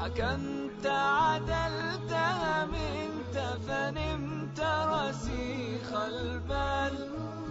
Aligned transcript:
حكمت 0.00 0.86
عدلت 0.86 2.12
منت 2.72 3.36
فنمت 3.66 4.60
رسيخ 4.60 5.92
البال 5.92 6.94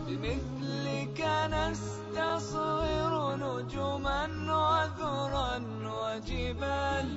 بمثلك 0.07 1.19
نستصغر 1.55 3.35
نجما 3.35 4.23
وذرا 4.61 5.53
وجبال 5.83 7.07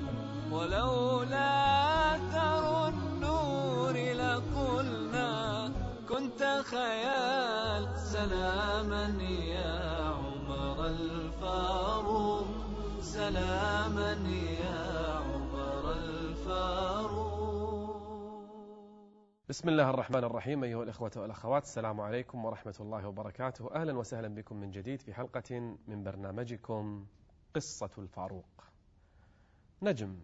ولولا 0.51 1.51
أثر 2.15 2.87
النور 2.87 3.93
لقلنا 3.93 5.71
كنت 6.09 6.41
خيال 6.65 7.87
سلاما 8.13 9.05
يا 9.29 10.13
عمر 10.19 10.85
الفاروق 10.85 12.47
سلاما 13.01 14.11
يا 14.63 14.88
بسم 19.59 19.69
الله 19.69 19.89
الرحمن 19.89 20.23
الرحيم 20.23 20.63
أيها 20.63 20.83
الإخوة 20.83 21.11
والأخوات 21.15 21.63
السلام 21.63 22.01
عليكم 22.01 22.45
ورحمة 22.45 22.75
الله 22.79 23.07
وبركاته. 23.07 23.75
أهلا 23.75 23.97
وسهلا 23.97 24.27
بكم 24.27 24.55
من 24.55 24.71
جديد 24.71 25.01
في 25.01 25.13
حلقة 25.13 25.77
من 25.87 26.03
برنامجكم 26.03 27.05
قصة 27.55 27.89
الفاروق. 27.97 28.63
نجم 29.81 30.19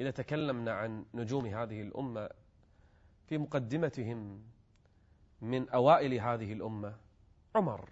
إذا 0.00 0.10
تكلمنا 0.10 0.72
عن 0.72 1.04
نجوم 1.14 1.46
هذه 1.46 1.82
الأمة 1.82 2.30
في 3.26 3.38
مقدمتهم 3.38 4.42
من 5.40 5.68
أوائل 5.68 6.20
هذه 6.20 6.52
الأمة 6.52 6.96
عمر 7.54 7.88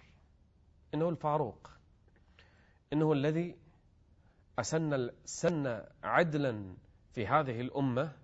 إنه 0.95 1.09
الفاروق 1.09 1.71
إنه 2.93 3.13
الذي 3.13 3.57
أسن 4.59 5.11
سن 5.25 5.85
عدلا 6.05 6.77
في 7.13 7.27
هذه 7.27 7.61
الأمة 7.61 8.24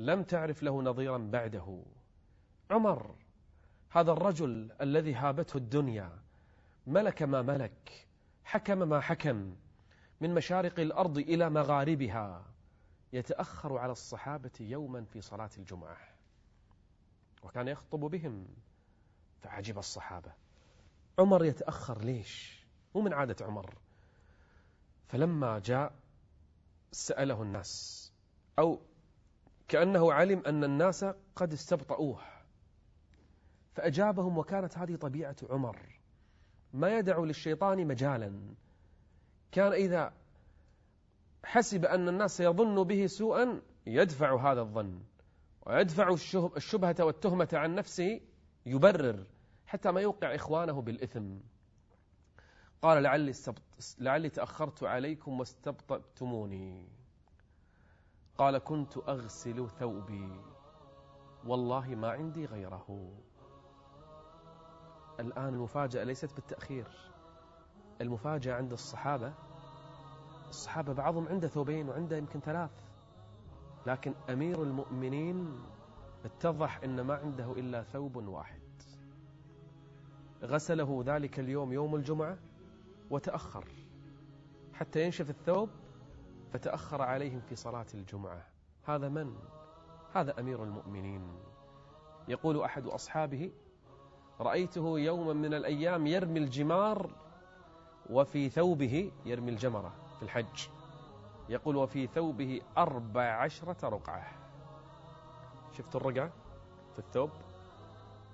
لم 0.00 0.22
تعرف 0.22 0.62
له 0.62 0.82
نظيرا 0.82 1.18
بعده. 1.18 1.82
عمر 2.70 3.14
هذا 3.90 4.12
الرجل 4.12 4.72
الذي 4.80 5.14
هابته 5.14 5.56
الدنيا 5.56 6.18
ملك 6.86 7.22
ما 7.22 7.42
ملك 7.42 8.06
حكم 8.44 8.88
ما 8.88 9.00
حكم 9.00 9.56
من 10.20 10.34
مشارق 10.34 10.80
الأرض 10.80 11.18
إلى 11.18 11.50
مغاربها 11.50 12.44
يتأخر 13.12 13.78
على 13.78 13.92
الصحابة 13.92 14.50
يوما 14.60 15.04
في 15.04 15.20
صلاة 15.20 15.50
الجمعة. 15.58 15.96
وكان 17.42 17.68
يخطب 17.68 18.00
بهم 18.00 18.46
فعجب 19.42 19.78
الصحابة. 19.78 20.32
عمر 21.18 21.44
يتأخر 21.44 22.04
ليش؟ 22.04 22.64
مو 22.94 23.00
من 23.00 23.12
عادة 23.12 23.46
عمر. 23.46 23.74
فلما 25.08 25.58
جاء 25.58 25.92
سأله 26.92 27.42
الناس 27.42 28.12
أو 28.58 28.80
كأنه 29.70 30.12
علم 30.12 30.42
أن 30.46 30.64
الناس 30.64 31.04
قد 31.36 31.52
استبطؤوه. 31.52 32.20
فأجابهم 33.72 34.38
وكانت 34.38 34.78
هذه 34.78 34.96
طبيعة 34.96 35.36
عمر. 35.50 35.78
ما 36.72 36.98
يدع 36.98 37.18
للشيطان 37.18 37.86
مجالا. 37.86 38.54
كان 39.52 39.72
إذا 39.72 40.12
حسب 41.44 41.84
أن 41.84 42.08
الناس 42.08 42.36
سيظن 42.36 42.84
به 42.84 43.06
سوءا 43.06 43.62
يدفع 43.86 44.52
هذا 44.52 44.60
الظن. 44.60 45.02
ويدفع 45.66 46.08
الشبهة 46.56 46.96
والتهمة 47.00 47.48
عن 47.52 47.74
نفسه 47.74 48.20
يبرر 48.66 49.26
حتى 49.66 49.90
ما 49.90 50.00
يوقع 50.00 50.34
إخوانه 50.34 50.82
بالإثم. 50.82 51.38
قال 52.82 53.02
لعلي, 53.02 53.32
لعلي 53.98 54.28
تأخرت 54.28 54.84
عليكم 54.84 55.38
واستبطأتموني. 55.38 56.99
قال 58.40 58.58
كنت 58.58 58.96
أغسل 58.96 59.68
ثوبي. 59.68 60.40
والله 61.46 61.94
ما 61.94 62.10
عندي 62.10 62.44
غيره. 62.44 63.12
الآن 65.20 65.54
المفاجأة 65.54 66.04
ليست 66.04 66.34
بالتأخير. 66.34 66.88
المفاجأة 68.00 68.54
عند 68.54 68.72
الصحابة 68.72 69.34
الصحابة 70.48 70.92
بعضهم 70.92 71.28
عنده 71.28 71.48
ثوبين 71.48 71.88
وعنده 71.88 72.16
يمكن 72.16 72.40
ثلاث. 72.40 72.84
لكن 73.86 74.14
أمير 74.30 74.62
المؤمنين 74.62 75.58
اتضح 76.24 76.80
أن 76.84 77.00
ما 77.00 77.14
عنده 77.14 77.52
إلا 77.52 77.82
ثوب 77.82 78.16
واحد. 78.16 78.62
غسله 80.42 81.02
ذلك 81.06 81.40
اليوم 81.40 81.72
يوم 81.72 81.94
الجمعة 81.94 82.38
وتأخر. 83.10 83.64
حتى 84.72 85.04
ينشف 85.04 85.30
الثوب 85.30 85.70
فتأخر 86.52 87.02
عليهم 87.02 87.40
في 87.40 87.56
صلاة 87.56 87.86
الجمعة. 87.94 88.46
هذا 88.84 89.08
من؟ 89.08 89.34
هذا 90.14 90.40
أمير 90.40 90.64
المؤمنين. 90.64 91.22
يقول 92.28 92.62
أحد 92.62 92.86
أصحابه 92.86 93.52
رأيته 94.40 94.98
يوما 94.98 95.32
من 95.32 95.54
الأيام 95.54 96.06
يرمي 96.06 96.38
الجمار 96.38 97.10
وفي 98.10 98.48
ثوبه 98.48 99.12
يرمي 99.24 99.50
الجمرة 99.50 99.92
في 100.16 100.22
الحج. 100.22 100.68
يقول 101.48 101.76
وفي 101.76 102.06
ثوبه 102.06 102.60
أربع 102.78 103.22
عشرة 103.22 103.88
رقعة. 103.88 104.32
شفت 105.72 105.96
الرقعة 105.96 106.32
في 106.92 106.98
الثوب؟ 106.98 107.30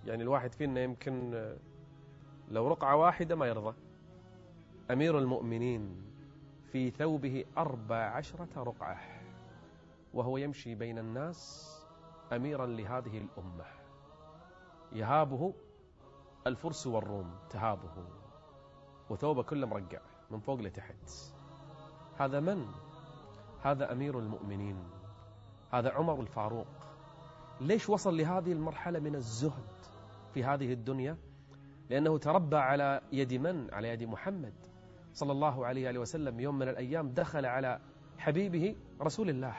يعني 0.04 0.22
الواحد 0.22 0.52
فينا 0.52 0.80
يمكن 0.80 1.46
لو 2.48 2.68
رقعة 2.68 2.96
واحدة 2.96 3.36
ما 3.36 3.46
يرضى. 3.46 3.76
أمير 4.90 5.18
المؤمنين. 5.18 6.05
في 6.76 6.90
ثوبه 6.90 7.44
أربع 7.58 7.96
عشرة 7.96 8.48
رقعة 8.62 8.98
وهو 10.14 10.36
يمشي 10.36 10.74
بين 10.74 10.98
الناس 10.98 11.70
أميرا 12.32 12.66
لهذه 12.66 13.18
الأمة 13.18 13.64
يهابه 14.92 15.54
الفرس 16.46 16.86
والروم 16.86 17.34
تهابه 17.50 18.08
وثوبه 19.10 19.42
كله 19.42 19.66
مرقع 19.66 20.00
من 20.30 20.38
فوق 20.40 20.60
لتحت 20.60 21.10
هذا 22.18 22.40
من؟ 22.40 22.66
هذا 23.62 23.92
أمير 23.92 24.18
المؤمنين 24.18 24.76
هذا 25.72 25.92
عمر 25.92 26.20
الفاروق 26.20 26.66
ليش 27.60 27.88
وصل 27.88 28.16
لهذه 28.16 28.52
المرحلة 28.52 28.98
من 28.98 29.14
الزهد 29.14 29.86
في 30.34 30.44
هذه 30.44 30.72
الدنيا؟ 30.72 31.16
لأنه 31.90 32.18
تربى 32.18 32.56
على 32.56 33.00
يد 33.12 33.34
من؟ 33.34 33.74
على 33.74 33.88
يد 33.88 34.02
محمد 34.02 34.75
صلى 35.16 35.32
الله 35.32 35.66
عليه 35.66 35.98
وسلم 35.98 36.40
يوم 36.40 36.58
من 36.58 36.68
الأيام 36.68 37.08
دخل 37.08 37.46
على 37.46 37.80
حبيبه 38.18 38.76
رسول 39.00 39.30
الله 39.30 39.54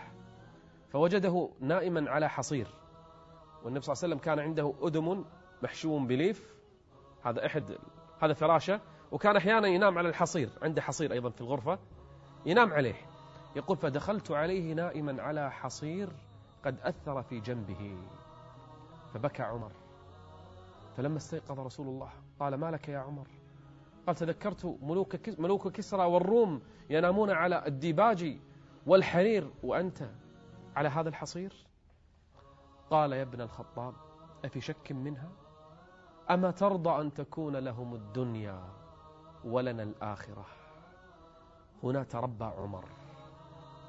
فوجده 0.90 1.50
نائما 1.60 2.10
على 2.12 2.30
حصير. 2.30 2.68
والنبي 3.64 3.82
صلى 3.82 3.94
الله 3.94 4.04
عليه 4.04 4.16
وسلم 4.16 4.18
كان 4.18 4.40
عنده 4.40 4.74
أدم 4.82 5.26
محشو 5.64 6.00
بليف 6.00 6.56
هذا 7.24 7.46
أحد 7.46 7.78
هذا 8.20 8.34
فراشه 8.34 8.82
وكان 9.12 9.36
أحيانا 9.36 9.68
ينام 9.68 9.98
على 9.98 10.10
الحصير 10.10 10.50
عنده 10.62 10.82
حصير 10.82 11.14
أيضا 11.14 11.30
في 11.30 11.42
الغرفة 11.42 11.80
ينام 12.46 12.74
عليه. 12.74 12.96
يقول 13.56 13.78
فدخلت 13.78 14.32
عليه 14.32 14.74
نائما 14.74 15.22
على 15.22 15.52
حصير 15.52 16.10
قد 16.66 16.80
أثر 16.82 17.24
في 17.24 17.40
جنبه. 17.40 17.98
فبكى 19.14 19.44
عمر. 19.44 19.72
فلما 20.98 21.18
استيقظ 21.18 21.60
رسول 21.60 21.88
الله 21.88 22.10
قال 22.40 22.56
ما 22.56 22.72
لك 22.72 22.90
يا 22.90 23.00
عمر؟ 23.00 23.28
قال 24.08 24.16
تذكرت 24.16 24.78
ملوك 24.82 25.30
ملوك 25.40 25.68
كسرى 25.68 26.06
والروم 26.06 26.62
ينامون 26.90 27.30
على 27.30 27.68
الديباج 27.68 28.38
والحرير 28.86 29.52
وأنت 29.64 30.10
على 30.76 30.90
هذا 30.90 31.10
الحصير؟ 31.10 31.54
قال 32.90 33.14
يا 33.14 33.22
ابن 33.22 33.42
الخطاب 33.42 33.94
أفي 34.46 34.62
شك 34.62 34.92
منها؟ 34.92 35.30
أما 36.30 36.52
ترضى 36.52 37.02
أن 37.02 37.14
تكون 37.14 37.56
لهم 37.56 37.96
الدنيا 37.96 38.64
ولنا 39.44 39.84
الآخرة؟ 39.84 40.46
هنا 41.84 42.04
تربى 42.04 42.46
عمر 42.46 42.86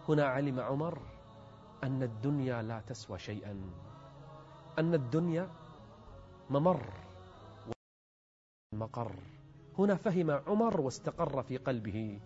هنا 0.09 0.26
علم 0.26 0.61
عمر 0.61 0.99
أن 1.85 2.03
الدنيا 2.03 2.62
لا 2.62 2.81
تسوى 2.81 3.19
شيئا 3.19 3.70
أن 4.79 4.94
الدنيا 4.94 5.50
ممر 6.50 6.82
مقر 8.75 9.12
هنا 9.79 9.95
فهم 9.95 10.31
عمر 10.31 10.81
واستقر 10.81 11.43
في 11.43 11.57
قلبه 11.57 12.21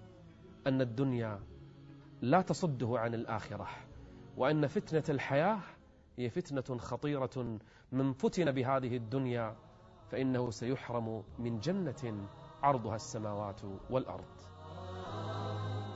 أن 0.67 0.81
الدنيا 0.81 1.41
لا 2.21 2.41
تصده 2.43 2.99
عن 2.99 3.15
الآخرة 3.15 3.69
وأن 4.37 4.67
فتنة 4.67 5.05
الحياة 5.09 5.59
هي 6.19 6.31
فتنة 6.31 6.79
خطيرة 6.79 7.59
من 7.93 8.13
فتن 8.13 8.53
بهذه 8.53 8.97
الدنيا 8.97 9.57
فإنه 10.11 10.51
سيحرم 10.51 11.23
من 11.39 11.59
جنة 11.59 12.29
عرضها 12.63 12.97
السماوات 12.97 13.61
والأرض. 13.91 14.25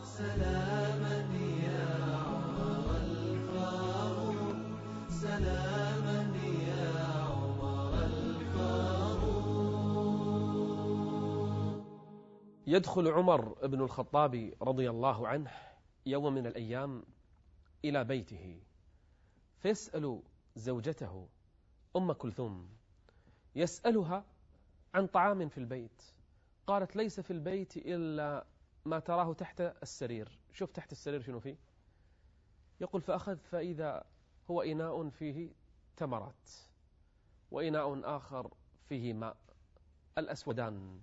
سلاما 0.03 1.29
يا 1.64 2.14
عمر 2.26 2.97
الفاروق 2.97 4.56
سلاما 5.08 5.85
يدخل 12.66 13.08
عمر 13.08 13.66
بن 13.66 13.80
الخطاب 13.80 14.54
رضي 14.62 14.90
الله 14.90 15.28
عنه 15.28 15.50
يوم 16.06 16.34
من 16.34 16.46
الأيام 16.46 17.04
إلى 17.84 18.04
بيته. 18.04 18.60
فيسأل 19.58 20.22
زوجته 20.56 21.28
أم 21.96 22.12
كلثوم. 22.12 22.68
يسألها 23.54 24.24
عن 24.94 25.06
طعام 25.06 25.48
في 25.48 25.58
البيت. 25.58 26.02
قالت 26.66 26.96
ليس 26.96 27.20
في 27.20 27.30
البيت 27.30 27.76
إلا 27.76 28.46
ما 28.84 28.98
تراه 28.98 29.32
تحت 29.32 29.60
السرير. 29.60 30.38
شوف 30.52 30.70
تحت 30.70 30.92
السرير 30.92 31.20
شنو 31.20 31.40
فيه؟ 31.40 31.56
يقول 32.80 33.02
فأخذ 33.02 33.36
فإذا 33.36 34.04
هو 34.50 34.62
إناء 34.62 35.08
فيه 35.08 35.50
تمرات 35.96 36.50
وإناء 37.50 38.16
آخر 38.16 38.54
فيه 38.88 39.12
ماء 39.12 39.36
الأسودان. 40.19 41.00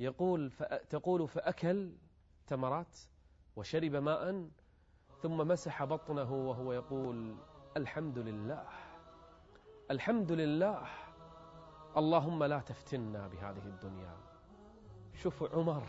يقول 0.00 0.52
تقول 0.90 1.28
فأكل 1.28 1.92
تمرات 2.46 2.98
وشرب 3.56 3.96
ماء 3.96 4.48
ثم 5.22 5.36
مسح 5.36 5.84
بطنه 5.84 6.32
وهو 6.32 6.72
يقول 6.72 7.36
الحمد 7.76 8.18
لله 8.18 8.64
الحمد 9.90 10.32
لله 10.32 10.86
اللهم 11.96 12.44
لا 12.44 12.60
تفتنا 12.60 13.28
بهذه 13.28 13.66
الدنيا. 13.66 14.16
شوف 15.14 15.42
عمر 15.54 15.82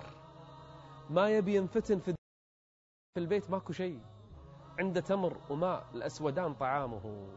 ما 1.10 1.30
يبي 1.30 1.56
ينفتن 1.56 2.00
في 2.00 2.16
البيت 3.18 3.52
ماكو 3.52 3.74
شيء 3.74 4.00
عنده 4.80 5.02
تمر 5.02 5.38
وماء 5.50 5.86
الأسودان 5.94 6.54
طعامه. 6.54 7.28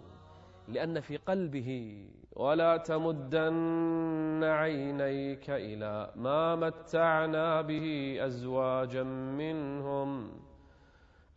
لأن 0.68 1.00
في 1.00 1.16
قلبه 1.16 2.00
ولا 2.32 2.76
تمدن 2.76 4.40
عينيك 4.44 5.50
إلى 5.50 6.12
ما 6.16 6.56
متعنا 6.56 7.60
به 7.60 8.16
أزواجا 8.26 9.02
منهم. 9.02 10.40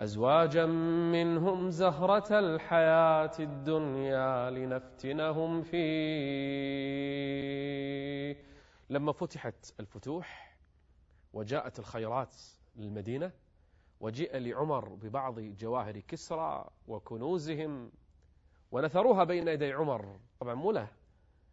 أزواجا 0.01 0.65
منهم 1.11 1.69
زهرة 1.69 2.39
الحياة 2.39 3.31
الدنيا 3.39 4.49
لنفتنهم 4.49 5.61
فيه. 6.67 8.37
لما 8.89 9.11
فتحت 9.11 9.73
الفتوح 9.79 10.57
وجاءت 11.33 11.79
الخيرات 11.79 12.35
للمدينة 12.75 13.31
وجيء 13.99 14.37
لعمر 14.37 14.89
ببعض 14.89 15.39
جواهر 15.39 15.99
كسرى 15.99 16.69
وكنوزهم 16.87 17.91
ونثروها 18.71 19.23
بين 19.23 19.47
يدي 19.47 19.73
عمر. 19.73 20.19
طبعا 20.39 20.53
مو 20.53 20.71
له 20.71 20.91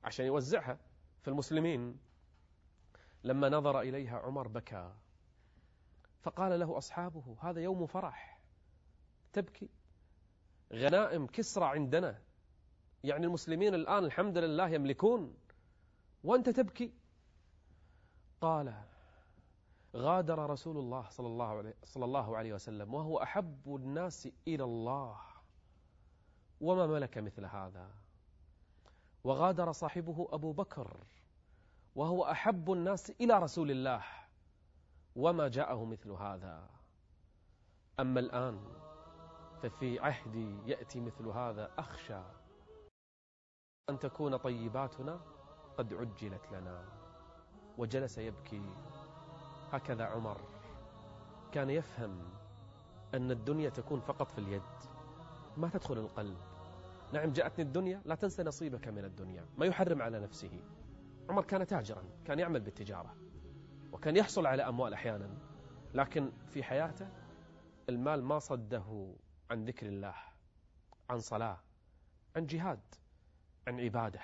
عشان 0.04 0.26
يوزعها 0.26 0.78
في 1.22 1.28
المسلمين. 1.28 1.98
لما 3.24 3.48
نظر 3.48 3.80
إليها 3.80 4.18
عمر 4.18 4.48
بكى 4.48 4.92
فقال 6.20 6.60
له 6.60 6.78
أصحابه 6.78 7.36
هذا 7.40 7.60
يوم 7.60 7.86
فرح. 7.86 8.40
تبكي؟ 9.32 9.68
غنائم 10.72 11.26
كسرى 11.26 11.64
عندنا. 11.64 12.18
يعني 13.04 13.26
المسلمين 13.26 13.74
الآن 13.74 14.04
الحمد 14.04 14.38
لله 14.38 14.68
يملكون. 14.68 15.36
وأنت 16.24 16.48
تبكي؟ 16.48 16.92
قال 18.40 18.74
غادر 19.96 20.50
رسول 20.50 20.76
الله 20.76 21.08
صلى 21.08 21.26
الله 21.26 21.48
عليه, 21.48 21.74
صلى 21.84 22.04
الله 22.04 22.36
عليه 22.36 22.52
وسلم 22.54 22.94
وهو 22.94 23.22
أحب 23.22 23.74
الناس 23.74 24.28
إلى 24.48 24.64
الله. 24.64 25.33
وما 26.64 26.86
ملك 26.86 27.18
مثل 27.18 27.44
هذا. 27.44 27.90
وغادر 29.24 29.72
صاحبه 29.72 30.28
أبو 30.32 30.52
بكر 30.52 30.96
وهو 31.94 32.24
أحب 32.24 32.72
الناس 32.72 33.10
إلى 33.10 33.38
رسول 33.38 33.70
الله 33.70 34.02
وما 35.16 35.48
جاءه 35.48 35.84
مثل 35.84 36.10
هذا. 36.10 36.68
أما 38.00 38.20
الآن 38.20 38.60
ففي 39.62 39.98
عهدي 40.00 40.58
يأتي 40.66 41.00
مثل 41.00 41.26
هذا 41.26 41.70
أخشى 41.78 42.22
أن 43.90 43.98
تكون 43.98 44.36
طيباتنا 44.36 45.20
قد 45.78 45.94
عجلت 45.94 46.52
لنا 46.52 46.84
وجلس 47.78 48.18
يبكي. 48.18 48.62
هكذا 49.72 50.04
عمر 50.04 50.40
كان 51.52 51.70
يفهم 51.70 52.18
أن 53.14 53.30
الدنيا 53.30 53.70
تكون 53.70 54.00
فقط 54.00 54.30
في 54.30 54.38
اليد 54.38 54.62
ما 55.56 55.68
تدخل 55.68 55.98
القلب. 55.98 56.53
نعم 57.14 57.32
جاءتني 57.32 57.64
الدنيا 57.64 58.02
لا 58.04 58.14
تنسى 58.14 58.42
نصيبك 58.42 58.88
من 58.88 59.04
الدنيا. 59.04 59.46
ما 59.58 59.66
يحرم 59.66 60.02
على 60.02 60.20
نفسه. 60.20 60.62
عمر 61.30 61.44
كان 61.44 61.66
تاجرا 61.66 62.04
كان 62.24 62.38
يعمل 62.38 62.60
بالتجارة 62.60 63.16
وكان 63.92 64.16
يحصل 64.16 64.46
على 64.46 64.62
أموال 64.68 64.92
أحيانا 64.94 65.38
لكن 65.94 66.32
في 66.50 66.62
حياته 66.62 67.08
المال 67.88 68.24
ما 68.24 68.38
صده 68.38 69.14
عن 69.50 69.64
ذكر 69.64 69.86
الله 69.86 70.14
عن 71.10 71.18
صلاة 71.18 71.60
عن 72.36 72.46
جهاد 72.46 72.80
عن 73.66 73.80
عبادة. 73.80 74.20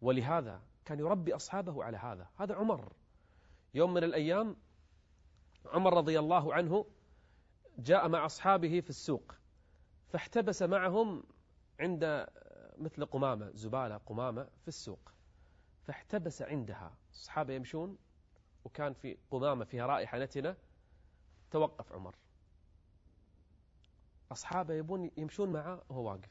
ولهذا 0.00 0.62
كان 0.84 0.98
يربي 0.98 1.34
أصحابه 1.34 1.84
على 1.84 1.96
هذا. 1.96 2.28
هذا 2.36 2.54
عمر. 2.54 2.92
يوم 3.74 3.94
من 3.94 4.04
الأيام 4.04 4.56
عمر 5.66 5.96
رضي 5.96 6.18
الله 6.18 6.54
عنه 6.54 6.86
جاء 7.78 8.08
مع 8.08 8.26
أصحابه 8.26 8.80
في 8.80 8.90
السوق 8.90 9.34
فاحتبس 10.08 10.62
معهم 10.62 11.22
عند 11.80 12.26
مثل 12.78 13.04
قمامة 13.04 13.50
زبالة 13.50 13.96
قمامة 13.96 14.48
في 14.62 14.68
السوق 14.68 15.12
فاحتبس 15.86 16.42
عندها. 16.42 16.96
الصحابة 17.10 17.54
يمشون 17.54 17.98
وكان 18.64 18.92
في 18.92 19.18
قمامة 19.30 19.64
فيها 19.64 19.86
رائحة 19.86 20.18
نتنة 20.18 20.56
توقف 21.50 21.92
عمر. 21.92 22.14
أصحابة 24.32 24.74
يبون 24.74 25.10
يمشون 25.16 25.52
معه 25.52 25.82
وهو 25.88 26.08
واقف. 26.08 26.30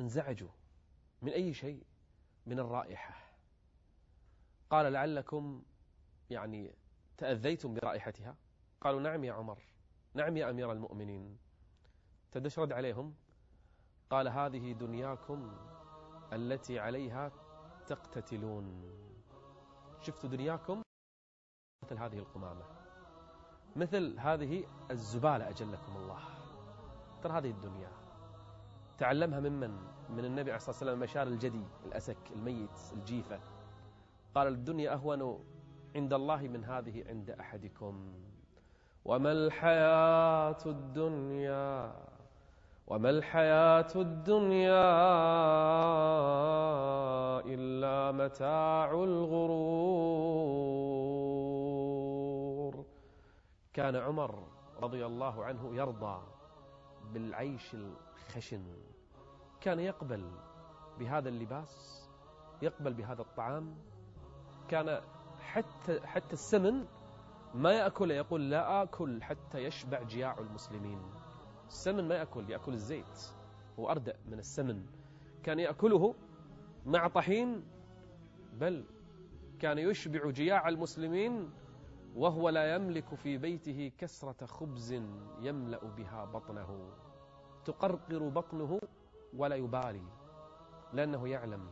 انزعجوا 0.00 0.50
من 1.22 1.32
أي 1.32 1.54
شيء؟ 1.54 1.82
من 2.46 2.58
الرائحة. 2.58 3.14
قال 4.70 4.92
لعلكم 4.92 5.62
يعني 6.30 6.74
تأذيتم 7.16 7.74
برائحتها؟ 7.74 8.36
قالوا 8.80 9.00
نعم 9.00 9.24
يا 9.24 9.32
عمر 9.32 9.62
نعم 10.14 10.36
يا 10.36 10.50
أمير 10.50 10.72
المؤمنين. 10.72 11.38
تدش 12.32 12.58
رد 12.58 12.72
عليهم؟ 12.72 13.14
قال 14.10 14.28
هذه 14.28 14.72
دنياكم 14.72 15.50
التي 16.32 16.78
عليها 16.78 17.32
تقتتلون. 17.86 18.82
شفتوا 20.00 20.30
دنياكم؟ 20.30 20.82
مثل 21.84 21.98
هذه 21.98 22.18
القمامة. 22.18 22.64
مثل 23.76 24.18
هذه 24.18 24.64
الزبالة 24.90 25.48
أجلكم 25.48 25.96
الله. 25.96 26.20
ترى 27.22 27.32
هذه 27.32 27.50
الدنيا. 27.50 27.88
تعلمها 28.98 29.40
ممن؟ 29.40 29.70
من 30.10 30.24
النبي 30.24 30.50
عليه 30.50 30.56
الصلاة 30.56 30.70
والسلام 30.70 31.00
مشار 31.00 31.26
الجدي 31.26 31.64
الأسك 31.86 32.32
الميت 32.32 32.92
الجيفة. 32.92 33.40
قال 34.34 34.46
الدنيا 34.46 34.92
أهون 34.92 35.44
عند 35.96 36.12
الله 36.12 36.42
من 36.42 36.64
هذه 36.64 37.08
عند 37.08 37.30
أحدكم. 37.30 38.14
وما 39.04 39.32
الحياة 39.32 40.58
الدنيا؟ 40.66 41.94
وما 42.90 43.10
الحياة 43.10 43.92
الدنيا 43.96 44.88
إلا 47.44 48.12
متاع 48.12 48.90
الغرور. 48.90 49.64
كان 53.72 53.96
عمر 53.96 54.48
رضي 54.82 55.06
الله 55.06 55.44
عنه 55.44 55.76
يرضى 55.76 56.22
بالعيش 57.12 57.74
الخشن. 57.74 58.64
كان 59.60 59.80
يقبل 59.80 60.30
بهذا 60.98 61.28
اللباس 61.28 62.04
يقبل 62.62 62.94
بهذا 62.94 63.22
الطعام. 63.22 63.74
كان 64.68 65.00
حتى 65.40 66.06
حتى 66.06 66.32
السمن 66.32 66.86
ما 67.54 67.72
يأكل 67.72 68.10
يقول 68.10 68.50
لا 68.50 68.82
آكل 68.82 69.22
حتى 69.22 69.58
يشبع 69.58 70.02
جياع 70.02 70.38
المسلمين. 70.38 71.27
السمن 71.68 72.08
ما 72.08 72.14
يأكل 72.14 72.50
يأكل 72.50 72.72
الزيت. 72.72 73.32
هو 73.78 73.90
أردأ 73.90 74.16
من 74.26 74.38
السمن. 74.38 74.86
كان 75.42 75.58
يأكله 75.58 76.14
مع 76.86 77.08
طحين 77.08 77.64
بل 78.52 78.84
كان 79.58 79.78
يشبع 79.78 80.30
جياع 80.30 80.68
المسلمين 80.68 81.50
وهو 82.16 82.48
لا 82.48 82.74
يملك 82.74 83.14
في 83.14 83.38
بيته 83.38 83.92
كسرة 83.98 84.46
خبز 84.46 84.92
يملأ 85.40 85.84
بها 85.84 86.24
بطنه. 86.24 86.90
تقرقر 87.64 88.28
بطنه 88.28 88.80
ولا 89.36 89.56
يبالي 89.56 90.02
لأنه 90.92 91.28
يعلم 91.28 91.68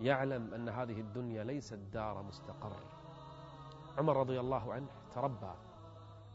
يعلم 0.00 0.54
أن 0.54 0.68
هذه 0.68 1.00
الدنيا 1.00 1.44
ليست 1.44 1.78
دار 1.92 2.22
مستقر. 2.22 2.72
عمر 3.98 4.16
رضي 4.16 4.40
الله 4.40 4.72
عنه 4.72 4.88
تربى 5.14 5.52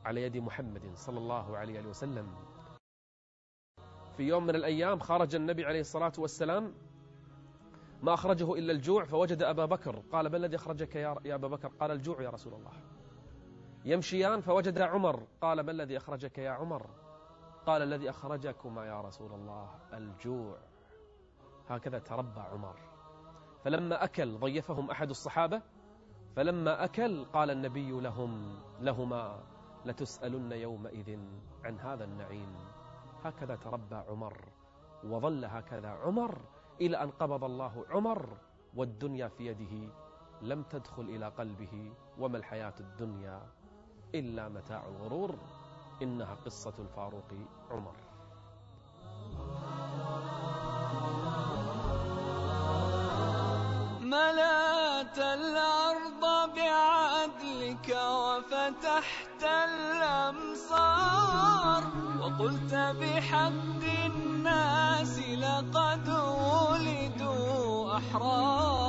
على 0.05 0.21
يد 0.21 0.37
محمد 0.37 0.91
صلى 0.95 1.17
الله 1.17 1.57
عليه 1.57 1.87
وسلم. 1.87 2.52
في 4.17 4.23
يوم 4.23 4.43
من 4.43 4.55
الأيام 4.55 4.99
خرج 4.99 5.35
النبي 5.35 5.65
عليه 5.65 5.79
الصلاة 5.79 6.13
والسلام 6.17 6.73
ما 8.01 8.13
أخرجه 8.13 8.53
إلا 8.53 8.71
الجوع 8.71 9.05
فوجد 9.05 9.43
أبا 9.43 9.65
بكر. 9.65 10.03
قال 10.11 10.31
ما 10.31 10.37
الذي 10.37 10.55
أخرجك 10.55 10.95
يا 10.95 11.15
أبا 11.35 11.47
بكر؟ 11.47 11.67
قال 11.67 11.91
الجوع 11.91 12.21
يا 12.21 12.29
رسول 12.29 12.53
الله. 12.53 12.71
يمشيان 13.85 14.41
فوجد 14.41 14.81
عمر. 14.81 15.27
قال 15.41 15.59
ما 15.61 15.71
الذي 15.71 15.97
أخرجك 15.97 16.37
يا 16.37 16.51
عمر؟ 16.51 16.89
قال 17.65 17.81
الذي 17.81 18.09
أخرجكما 18.09 18.85
يا 18.85 19.01
رسول 19.01 19.33
الله 19.33 19.69
الجوع. 19.93 20.57
هكذا 21.69 21.99
تربى 21.99 22.39
عمر. 22.39 22.75
فلما 23.63 24.03
أكل 24.03 24.37
ضيفهم 24.37 24.91
أحد 24.91 25.09
الصحابة. 25.09 25.61
فلما 26.35 26.83
أكل 26.83 27.25
قال 27.25 27.51
النبي 27.51 27.91
لهم 27.91 28.59
لهما 28.79 29.43
لتسألن 29.85 30.51
يومئذ 30.51 31.19
عن 31.63 31.79
هذا 31.79 32.03
النعيم. 32.03 32.55
هكذا 33.23 33.55
تربى 33.55 33.95
عمر 33.95 34.37
وظل 35.03 35.45
هكذا 35.45 35.89
عمر 35.89 36.37
إلى 36.81 37.03
أن 37.03 37.11
قبض 37.11 37.43
الله 37.43 37.85
عمر 37.89 38.37
والدنيا 38.75 39.27
في 39.27 39.45
يده 39.47 39.93
لم 40.41 40.63
تدخل 40.63 41.01
إلى 41.01 41.27
قلبه 41.27 41.91
وما 42.19 42.37
الحياة 42.37 42.73
الدنيا 42.79 43.41
إلا 44.15 44.49
متاع 44.49 44.87
الغرور 44.87 45.35
إنها 46.01 46.35
قصة 46.45 46.73
الفاروق 46.79 47.31
عمر. 47.71 47.95
ملأت 54.01 54.52
وقلت 62.39 62.73
بحق 62.73 63.83
الناس 64.05 65.19
لقد 65.19 66.09
ولدوا 66.09 67.97
أحرار. 67.97 68.82